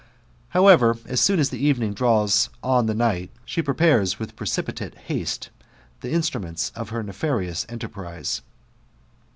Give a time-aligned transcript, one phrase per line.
[0.49, 2.07] However, as soon as the evening drew
[2.63, 5.51] on the night, she prepares with precipitate haste
[5.99, 8.41] the instruments' of hei" nefarious enterprise.